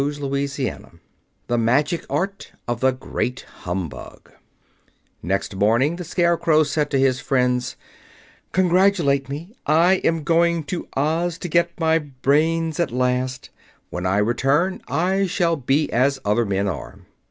[0.01, 0.99] Chapter XVI
[1.45, 4.31] The Magic Art of the Great Humbug
[5.21, 7.75] Next morning the Scarecrow said to his friends:
[8.51, 9.55] "Congratulate me.
[9.67, 13.51] I am going to Oz to get my brains at last.
[13.91, 17.01] When I return I shall be as other men are."